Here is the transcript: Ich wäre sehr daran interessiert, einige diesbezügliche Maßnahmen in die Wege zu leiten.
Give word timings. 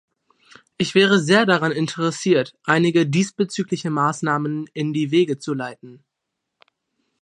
Ich 0.79 0.95
wäre 0.95 1.19
sehr 1.19 1.45
daran 1.45 1.71
interessiert, 1.71 2.55
einige 2.63 3.05
diesbezügliche 3.05 3.91
Maßnahmen 3.91 4.67
in 4.73 4.93
die 4.93 5.11
Wege 5.11 5.37
zu 5.37 5.53
leiten. 5.53 6.03